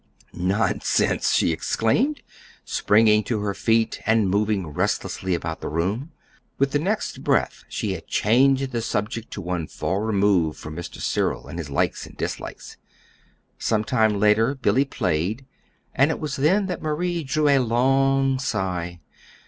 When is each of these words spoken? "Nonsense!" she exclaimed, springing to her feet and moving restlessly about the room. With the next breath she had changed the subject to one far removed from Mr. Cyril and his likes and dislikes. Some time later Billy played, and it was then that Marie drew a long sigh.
"Nonsense!" 0.33 1.31
she 1.31 1.51
exclaimed, 1.51 2.23
springing 2.65 3.23
to 3.25 3.41
her 3.41 3.53
feet 3.53 4.01
and 4.07 4.31
moving 4.31 4.65
restlessly 4.65 5.35
about 5.35 5.61
the 5.61 5.69
room. 5.69 6.11
With 6.57 6.71
the 6.71 6.79
next 6.79 7.23
breath 7.23 7.63
she 7.69 7.93
had 7.93 8.07
changed 8.07 8.71
the 8.71 8.81
subject 8.81 9.29
to 9.33 9.41
one 9.41 9.67
far 9.67 10.01
removed 10.01 10.57
from 10.57 10.75
Mr. 10.75 10.99
Cyril 10.99 11.45
and 11.47 11.59
his 11.59 11.69
likes 11.69 12.07
and 12.07 12.17
dislikes. 12.17 12.77
Some 13.59 13.83
time 13.83 14.19
later 14.19 14.55
Billy 14.55 14.85
played, 14.85 15.45
and 15.93 16.09
it 16.09 16.19
was 16.19 16.35
then 16.35 16.65
that 16.65 16.81
Marie 16.81 17.23
drew 17.23 17.47
a 17.47 17.59
long 17.59 18.39
sigh. 18.39 19.01